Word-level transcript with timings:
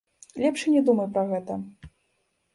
Лепш 0.43 0.63
і 0.71 0.73
не 0.75 0.81
думай 0.87 1.07
пра 1.19 1.23
гэта. 1.33 1.61